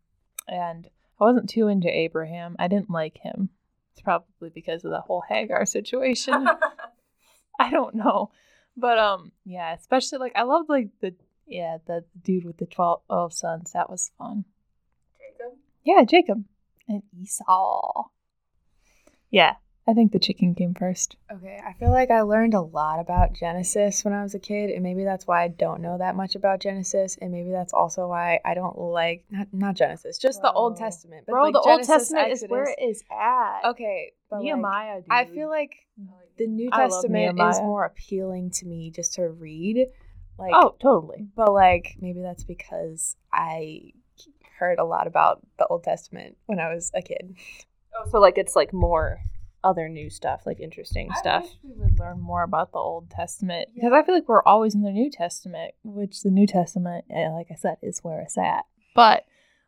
and 0.47 0.87
I 1.19 1.23
wasn't 1.23 1.49
too 1.49 1.67
into 1.67 1.89
Abraham. 1.89 2.55
I 2.59 2.67
didn't 2.67 2.89
like 2.89 3.19
him. 3.19 3.49
It's 3.93 4.01
probably 4.01 4.49
because 4.49 4.85
of 4.85 4.91
the 4.91 5.01
whole 5.01 5.23
Hagar 5.27 5.65
situation. 5.65 6.47
I 7.59 7.69
don't 7.69 7.95
know, 7.95 8.31
but 8.77 8.97
um, 8.97 9.31
yeah, 9.45 9.73
especially 9.73 10.19
like 10.19 10.33
I 10.35 10.43
loved 10.43 10.69
like 10.69 10.89
the 11.01 11.13
yeah 11.45 11.77
the 11.85 12.03
dude 12.23 12.45
with 12.45 12.57
the 12.57 12.65
twelve 12.65 13.01
oh, 13.09 13.29
sons. 13.29 13.73
That 13.73 13.89
was 13.89 14.11
fun. 14.17 14.45
Jacob. 15.19 15.57
Yeah, 15.83 16.03
Jacob 16.03 16.45
and 16.87 17.03
Esau. 17.21 18.05
Yeah, 19.29 19.55
I 19.87 19.93
think 19.93 20.11
the 20.11 20.19
chicken 20.19 20.53
came 20.53 20.75
first. 20.75 21.15
Okay, 21.31 21.59
I 21.65 21.73
feel 21.73 21.89
like 21.89 22.11
I 22.11 22.21
learned 22.21 22.53
a 22.53 22.61
lot 22.61 22.99
about 22.99 23.33
Genesis 23.33 24.05
when 24.05 24.13
I 24.13 24.21
was 24.21 24.35
a 24.35 24.39
kid, 24.39 24.69
and 24.69 24.83
maybe 24.83 25.03
that's 25.03 25.25
why 25.25 25.43
I 25.43 25.47
don't 25.47 25.81
know 25.81 25.97
that 25.97 26.15
much 26.15 26.35
about 26.35 26.59
Genesis, 26.59 27.17
and 27.19 27.31
maybe 27.31 27.49
that's 27.49 27.73
also 27.73 28.07
why 28.07 28.39
I 28.45 28.53
don't 28.53 28.77
like 28.77 29.25
not 29.31 29.47
not 29.51 29.75
Genesis, 29.75 30.19
just 30.19 30.41
the 30.43 30.51
Old 30.51 30.77
Bro. 30.77 30.85
Testament. 30.85 31.25
Bro, 31.25 31.45
like, 31.45 31.53
the 31.53 31.59
Old 31.59 31.67
Genesis, 31.67 31.87
Testament 31.87 32.31
is 32.31 32.45
where 32.47 32.61
Exodus- 32.69 32.75
it 32.77 32.89
is 32.89 33.03
at. 33.11 33.69
Okay, 33.71 34.13
but 34.29 34.37
like, 34.37 34.45
Nehemiah, 34.45 35.01
dude. 35.01 35.07
I 35.09 35.25
feel 35.25 35.49
like 35.49 35.75
oh, 35.99 36.13
the 36.37 36.47
New 36.47 36.69
I 36.71 36.87
Testament 36.87 37.39
is 37.39 37.59
more 37.59 37.85
appealing 37.85 38.51
to 38.51 38.67
me 38.67 38.91
just 38.91 39.13
to 39.15 39.29
read. 39.29 39.87
Like, 40.37 40.53
oh, 40.53 40.75
totally. 40.79 41.27
but 41.35 41.53
like 41.53 41.95
maybe 41.99 42.21
that's 42.21 42.43
because 42.43 43.15
I 43.33 43.93
heard 44.59 44.77
a 44.77 44.85
lot 44.85 45.07
about 45.07 45.41
the 45.57 45.65
Old 45.65 45.83
Testament 45.83 46.37
when 46.45 46.59
I 46.59 46.71
was 46.71 46.91
a 46.93 47.01
kid. 47.01 47.35
Oh, 47.97 48.07
so 48.09 48.19
like 48.19 48.37
it's 48.37 48.55
like 48.55 48.73
more 48.73 49.21
other 49.63 49.89
new 49.89 50.09
stuff, 50.09 50.43
like 50.45 50.59
interesting 50.59 51.09
stuff. 51.17 51.43
I 51.43 51.47
wish 51.47 51.57
we 51.63 51.83
would 51.83 51.99
learn 51.99 52.19
more 52.19 52.43
about 52.43 52.71
the 52.71 52.79
Old 52.79 53.09
Testament 53.09 53.69
because 53.73 53.91
I 53.93 54.03
feel 54.03 54.15
like 54.15 54.27
we're 54.27 54.43
always 54.43 54.75
in 54.75 54.81
the 54.81 54.91
New 54.91 55.09
Testament, 55.09 55.73
which 55.83 56.21
the 56.21 56.31
New 56.31 56.47
Testament, 56.47 57.05
eh, 57.09 57.29
like 57.29 57.47
I 57.51 57.55
said, 57.55 57.77
is 57.81 57.99
where 57.99 58.21
it's 58.21 58.37
at. 58.37 58.65
But 58.95 59.25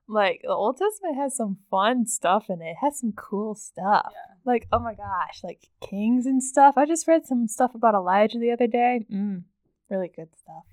like 0.08 0.42
the 0.44 0.50
Old 0.50 0.78
Testament 0.78 1.16
has 1.18 1.36
some 1.36 1.58
fun 1.70 2.06
stuff 2.08 2.50
in 2.50 2.62
it. 2.62 2.72
It 2.72 2.78
has 2.82 3.00
some 3.00 3.14
cool 3.14 3.56
stuff. 3.56 4.14
Like 4.46 4.68
oh 4.72 4.80
my 4.80 4.94
gosh, 4.94 5.44
like 5.44 5.68
kings 5.82 6.26
and 6.26 6.44
stuff. 6.44 6.78
I 6.78 6.86
just 6.86 7.08
read 7.08 7.26
some 7.26 7.48
stuff 7.48 7.76
about 7.76 7.96
Elijah 7.96 8.40
the 8.40 8.52
other 8.52 8.68
day. 8.68 9.06
Mm, 9.12 9.44
really 9.90 10.12
good 10.14 10.30
stuff. 10.36 10.64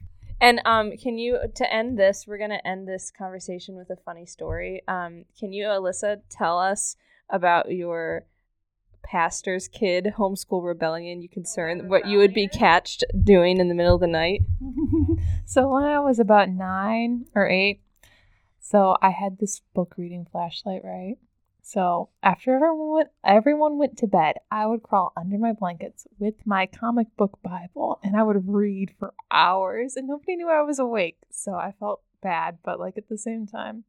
And 0.41 0.62
um, 0.65 0.97
can 0.97 1.19
you 1.19 1.39
to 1.55 1.73
end 1.73 1.99
this? 1.99 2.25
We're 2.27 2.39
gonna 2.39 2.62
end 2.65 2.89
this 2.89 3.11
conversation 3.11 3.77
with 3.77 3.91
a 3.91 3.97
funny 3.97 4.27
story. 4.27 4.83
Um, 4.89 5.27
can 5.39 5.53
you, 5.53 5.67
Alyssa, 5.67 6.23
tell 6.31 6.59
us 6.59 6.97
about 7.29 7.71
your 7.71 8.25
pastor's 9.02 9.69
kid 9.69 10.14
homeschool 10.16 10.64
rebellion? 10.64 11.23
You 11.23 11.28
concern 11.28 11.88
what 11.88 12.07
you 12.07 12.19
would 12.19 12.35
be 12.35 12.49
catched 12.49 13.04
doing 13.23 13.59
in 13.59 13.69
the 13.69 13.75
middle 13.75 13.95
of 13.95 14.00
the 14.00 14.07
night? 14.07 14.42
so 15.45 15.69
when 15.69 15.85
I 15.85 16.00
was 16.00 16.19
about 16.19 16.49
nine 16.49 17.26
or 17.35 17.49
eight, 17.49 17.83
so 18.61 18.97
I 19.02 19.11
had 19.11 19.38
this 19.38 19.62
book 19.75 19.95
reading 19.97 20.26
flashlight, 20.30 20.83
right? 20.85 21.16
So 21.62 22.09
after 22.23 22.54
everyone 22.54 22.92
went, 22.92 23.09
everyone 23.25 23.78
went 23.78 23.99
to 23.99 24.07
bed, 24.07 24.37
I 24.50 24.66
would 24.66 24.83
crawl 24.83 25.12
under 25.16 25.38
my 25.38 25.52
blankets 25.52 26.07
with 26.19 26.35
my 26.45 26.66
comic 26.66 27.09
book 27.16 27.38
Bible, 27.42 28.00
and 28.02 28.16
I 28.16 28.23
would 28.23 28.49
read 28.49 28.92
for 28.99 29.14
hours, 29.30 29.97
and 29.97 30.09
nobody 30.09 30.37
knew 30.37 30.49
I 30.49 30.62
was 30.62 30.78
awake. 30.78 31.19
So 31.30 31.54
I 31.54 31.73
felt 31.78 32.02
bad, 32.23 32.59
but 32.62 32.80
like 32.80 32.97
at 32.97 33.09
the 33.09 33.19
same 33.19 33.47
time, 33.47 33.85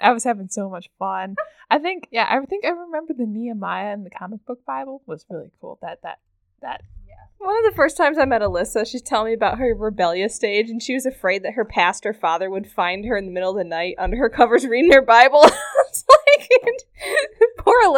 I 0.00 0.12
was 0.12 0.24
having 0.24 0.48
so 0.48 0.68
much 0.68 0.88
fun. 0.98 1.36
I 1.70 1.78
think, 1.78 2.08
yeah, 2.10 2.26
I 2.28 2.44
think 2.46 2.64
I 2.64 2.70
remember 2.70 3.14
the 3.14 3.26
Nehemiah 3.26 3.92
and 3.92 4.04
the 4.04 4.10
comic 4.10 4.44
book 4.44 4.64
Bible 4.66 5.02
was 5.06 5.24
really 5.30 5.52
cool. 5.60 5.78
That 5.82 6.02
that 6.02 6.18
that 6.62 6.82
yeah. 7.06 7.14
One 7.38 7.56
of 7.56 7.70
the 7.70 7.76
first 7.76 7.96
times 7.96 8.18
I 8.18 8.24
met 8.24 8.42
Alyssa, 8.42 8.86
she's 8.86 9.02
telling 9.02 9.28
me 9.28 9.34
about 9.34 9.58
her 9.58 9.74
rebellious 9.74 10.34
stage, 10.34 10.68
and 10.68 10.82
she 10.82 10.94
was 10.94 11.06
afraid 11.06 11.42
that 11.44 11.54
her 11.54 11.64
pastor 11.64 12.12
father 12.12 12.50
would 12.50 12.70
find 12.70 13.04
her 13.04 13.16
in 13.16 13.26
the 13.26 13.32
middle 13.32 13.50
of 13.50 13.56
the 13.56 13.64
night 13.64 13.94
under 13.98 14.16
her 14.16 14.28
covers 14.28 14.66
reading 14.66 14.92
her 14.92 15.02
Bible. 15.02 15.42
it's 15.88 16.04
like, 16.08 16.48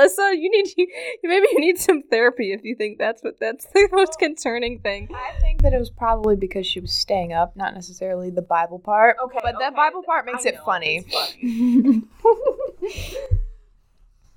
Alyssa, 0.07 0.33
you 0.37 0.51
need 0.51 0.73
you 0.77 0.87
maybe 1.25 1.47
you 1.53 1.61
need 1.61 1.79
some 1.79 2.03
therapy 2.11 2.53
if 2.53 2.63
you 2.65 2.75
think 2.77 2.99
that's 2.99 3.23
what 3.23 3.39
that's 3.41 3.67
the 3.67 3.89
most 3.93 4.19
concerning 4.19 4.81
thing. 4.81 5.09
I 5.15 5.39
think 5.41 5.63
that 5.63 5.73
it 5.73 5.79
was 5.79 5.91
probably 5.91 6.37
because 6.37 6.67
she 6.67 6.81
was 6.81 6.93
staying 6.93 7.33
up, 7.33 7.57
not 7.57 7.75
necessarily 7.75 8.31
the 8.31 8.43
Bible 8.43 8.79
part. 8.79 9.17
Okay, 9.25 9.39
but 9.43 9.59
that. 9.59 9.75
Bible 9.75 10.03
part 10.03 10.27
makes 10.27 10.45
I 10.47 10.51
it 10.51 10.55
know, 10.57 10.65
funny. 10.65 11.05
it's 11.07 12.07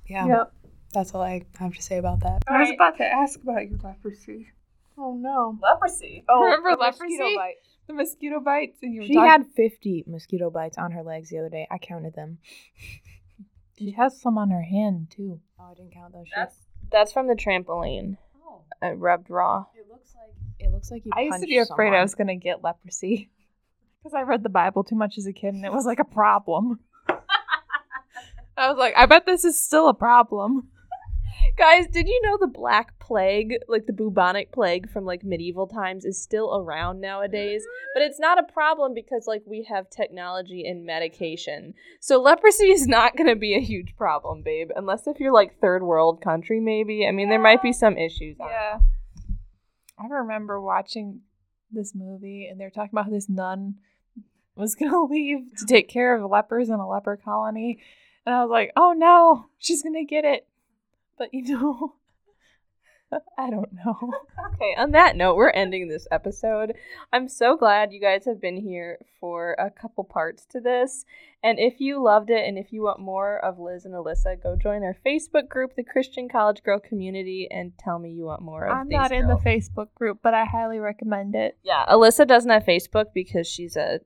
yeah, 0.08 0.28
Yep. 0.28 0.54
that's 0.94 1.14
all 1.14 1.22
I 1.22 1.44
have 1.60 1.74
to 1.76 1.82
say 1.82 1.98
about 1.98 2.22
that. 2.22 2.44
I 2.48 2.60
was 2.62 2.70
about 2.72 2.98
to 2.98 3.06
ask 3.06 3.42
about 3.42 3.68
your 3.70 3.80
leprosy. 3.84 4.48
Oh 4.98 5.16
no! 5.16 5.58
Leprosy. 5.62 6.24
Oh, 6.30 6.44
Remember 6.44 6.72
the 6.72 6.78
mosquito 6.78 7.24
leprosy? 7.24 7.36
bite. 7.36 7.56
The 7.88 7.94
mosquito 7.94 8.40
bites, 8.40 8.78
and 8.82 8.94
you 8.94 9.06
She 9.06 9.14
talking- 9.14 9.30
had 9.30 9.46
fifty 9.56 10.04
mosquito 10.08 10.50
bites 10.50 10.78
on 10.78 10.92
her 10.92 11.04
legs 11.04 11.30
the 11.30 11.40
other 11.40 11.50
day. 11.50 11.68
I 11.70 11.78
counted 11.78 12.16
them. 12.16 12.38
She 13.78 13.92
has 13.92 14.20
some 14.22 14.38
on 14.38 14.52
her 14.52 14.62
hand 14.64 15.12
too. 15.12 15.42
Oh, 15.66 15.72
I 15.72 15.74
didn't 15.74 15.94
count 15.94 16.14
those. 16.14 16.28
That's 16.36 16.56
that's 16.92 17.12
from 17.12 17.28
the 17.28 17.34
trampoline. 17.34 18.18
Oh, 18.46 18.62
I 18.82 18.92
rubbed 18.92 19.30
raw. 19.30 19.66
it 19.76 19.90
looks 19.90 20.14
like 20.16 20.36
it 20.60 20.72
looks 20.72 20.92
like 20.92 21.06
you. 21.06 21.12
I 21.16 21.22
used 21.22 21.40
to 21.42 21.48
be 21.48 21.58
afraid 21.58 21.94
I 21.94 22.02
was 22.02 22.16
gonna 22.16 22.36
get 22.36 22.64
leprosy 22.64 23.30
because 24.04 24.14
I 24.14 24.22
read 24.22 24.44
the 24.44 24.50
Bible 24.50 24.84
too 24.84 24.96
much 24.96 25.18
as 25.18 25.26
a 25.26 25.34
kid, 25.34 25.54
and 25.56 25.66
it 25.66 25.74
was 25.74 25.86
like 25.86 26.00
a 26.00 26.06
problem. 26.06 26.80
I 28.58 28.70
was 28.70 28.78
like, 28.78 28.94
I 28.96 29.06
bet 29.06 29.26
this 29.26 29.44
is 29.44 29.60
still 29.60 29.90
a 29.90 29.94
problem. 29.94 30.70
Guys, 31.58 31.88
did 31.88 32.08
you 32.08 32.22
know 32.22 32.38
the 32.38 32.48
Black 32.48 33.00
Plague, 33.00 33.56
like 33.70 33.86
the 33.86 33.94
bubonic 33.94 34.52
plague 34.52 34.90
from 34.90 35.06
like 35.06 35.24
medieval 35.24 35.68
times, 35.68 36.04
is 36.04 36.22
still 36.22 36.54
around 36.58 37.00
nowadays? 37.00 37.64
But 37.94 38.04
it's 38.04 38.20
not 38.20 38.38
a 38.38 38.52
problem 38.52 38.94
because 38.94 39.26
like 39.26 39.42
we 39.46 39.66
have 39.70 39.90
technology 39.90 40.66
and 40.68 40.86
medication. 40.86 41.74
So 42.02 42.22
leprosy 42.22 42.72
is 42.72 42.88
not 42.88 43.16
going 43.16 43.30
to 43.30 43.38
be 43.38 43.56
a 43.56 43.62
huge 43.62 43.96
problem, 43.96 44.42
babe, 44.44 44.70
unless 44.76 45.08
if 45.08 45.20
you're 45.20 45.32
like 45.34 45.62
third 45.62 45.82
world 45.82 46.22
country, 46.22 46.60
maybe. 46.60 47.08
I 47.08 47.12
mean, 47.12 47.30
there 47.30 47.40
might 47.40 47.62
be 47.62 47.72
some 47.72 47.98
issues. 47.98 48.36
Yeah. 48.38 48.80
I 49.98 50.08
remember 50.08 50.60
watching 50.60 51.22
this 51.72 51.94
movie, 51.96 52.48
and 52.50 52.60
they 52.60 52.66
were 52.66 52.70
talking 52.70 52.90
about 52.92 53.06
how 53.06 53.12
this 53.12 53.30
nun 53.30 53.76
was 54.56 54.76
gonna 54.80 55.06
leave 55.06 55.56
to 55.58 55.66
take 55.66 55.88
care 55.88 56.16
of 56.16 56.30
lepers 56.30 56.68
in 56.68 56.76
a 56.76 56.88
leper 56.88 57.18
colony, 57.24 57.80
and 58.26 58.36
I 58.36 58.42
was 58.44 58.52
like, 58.52 58.72
oh 58.76 58.92
no, 58.92 59.46
she's 59.58 59.84
gonna 59.84 60.04
get 60.04 60.26
it. 60.26 60.48
But 61.18 61.30
you 61.34 61.44
know, 61.44 61.96
I 63.38 63.50
don't 63.50 63.74
know. 63.74 64.12
Okay, 64.56 64.74
on 64.78 64.92
that 64.92 65.18
note, 65.18 65.36
we're 65.36 65.50
ending 65.50 65.90
this 65.90 66.08
episode. 66.12 66.76
I'm 67.12 67.28
so 67.28 67.58
glad 67.58 67.92
you 67.92 68.00
guys 68.00 68.24
have 68.24 68.40
been 68.40 68.56
here 68.56 69.00
for 69.20 69.54
a 69.60 69.70
couple 69.70 70.06
parts 70.06 70.46
to 70.52 70.62
this. 70.62 71.04
And 71.44 71.60
if 71.60 71.82
you 71.82 72.02
loved 72.02 72.30
it 72.30 72.48
and 72.48 72.58
if 72.58 72.72
you 72.72 72.84
want 72.84 73.02
more 73.02 73.44
of 73.44 73.60
Liz 73.60 73.84
and 73.84 73.94
Alyssa, 73.94 74.42
go 74.42 74.56
join 74.56 74.84
our 74.84 74.96
Facebook 75.06 75.50
group, 75.50 75.76
the 75.76 75.84
Christian 75.84 76.30
College 76.30 76.64
Girl 76.64 76.80
Community, 76.80 77.50
and 77.52 77.74
tell 77.78 78.00
me 78.00 78.12
you 78.12 78.24
want 78.24 78.44
more 78.44 78.66
of 78.66 78.78
I'm 78.78 78.88
not 78.88 79.12
in 79.12 79.28
the. 79.28 79.36
Facebook 79.36 79.94
group, 79.96 80.20
but 80.24 80.34
I 80.34 80.46
highly 80.46 80.80
recommend 80.80 81.36
it. 81.36 81.58
Yeah, 81.64 81.86
Alyssa 81.90 82.26
doesn't 82.26 82.50
have 82.50 82.64
Facebook 82.64 83.08
because 83.14 83.46
she's 83.46 83.76
a 83.76 84.00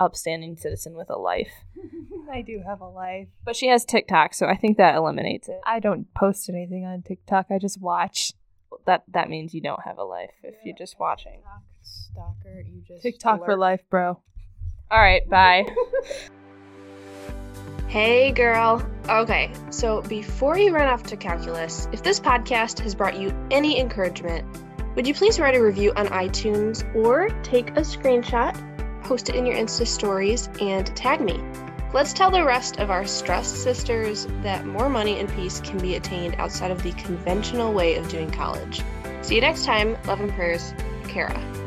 upstanding 0.00 0.56
citizen 0.56 0.94
with 0.94 1.10
a 1.10 1.16
life. 1.18 1.52
I 2.30 2.42
do 2.42 2.62
have 2.66 2.80
a 2.80 2.88
life. 2.88 3.28
But 3.44 3.56
she 3.56 3.68
has 3.68 3.84
TikTok, 3.84 4.34
so 4.34 4.46
I 4.46 4.56
think 4.56 4.76
that 4.76 4.94
eliminates 4.94 5.48
it. 5.48 5.60
I 5.64 5.80
don't 5.80 6.12
post 6.14 6.48
anything 6.48 6.84
on 6.84 7.02
TikTok. 7.02 7.46
I 7.50 7.58
just 7.58 7.80
watch. 7.80 8.32
that 8.86 9.04
that 9.08 9.30
means 9.30 9.54
you 9.54 9.60
don't 9.60 9.82
have 9.82 9.98
a 9.98 10.04
life 10.04 10.32
if 10.42 10.54
you're 10.64 10.76
just 10.76 10.98
watching. 11.00 11.40
Stalker, 11.82 12.60
you 12.66 12.82
just 12.86 13.02
TikTok 13.02 13.44
for 13.44 13.56
life, 13.56 13.82
bro. 13.88 14.20
All 14.90 15.00
right, 15.00 15.28
bye. 15.30 15.66
Hey, 17.88 18.32
girl. 18.32 18.86
Okay, 19.08 19.50
so 19.70 20.02
before 20.02 20.58
you 20.58 20.74
run 20.74 20.88
off 20.88 21.04
to 21.04 21.16
calculus, 21.16 21.88
if 21.92 22.02
this 22.02 22.20
podcast 22.20 22.80
has 22.80 22.94
brought 22.94 23.18
you 23.18 23.34
any 23.50 23.80
encouragement, 23.80 24.44
would 24.94 25.06
you 25.06 25.14
please 25.14 25.40
write 25.40 25.54
a 25.54 25.62
review 25.62 25.92
on 25.96 26.08
iTunes 26.08 26.84
or 26.94 27.30
take 27.42 27.70
a 27.70 27.80
screenshot, 27.80 28.54
post 29.08 29.30
it 29.30 29.34
in 29.34 29.46
your 29.46 29.56
Insta 29.56 29.86
stories, 29.86 30.50
and 30.60 30.94
tag 30.94 31.22
me? 31.22 31.40
Let's 31.94 32.12
tell 32.12 32.30
the 32.30 32.44
rest 32.44 32.78
of 32.78 32.90
our 32.90 33.06
stressed 33.06 33.62
sisters 33.62 34.26
that 34.42 34.66
more 34.66 34.90
money 34.90 35.18
and 35.18 35.32
peace 35.34 35.60
can 35.60 35.78
be 35.78 35.94
attained 35.94 36.34
outside 36.36 36.70
of 36.70 36.82
the 36.82 36.92
conventional 36.92 37.72
way 37.72 37.96
of 37.96 38.06
doing 38.10 38.30
college. 38.30 38.82
See 39.22 39.36
you 39.36 39.40
next 39.40 39.64
time. 39.64 39.96
Love 40.06 40.20
and 40.20 40.30
prayers, 40.32 40.74
Kara. 41.08 41.57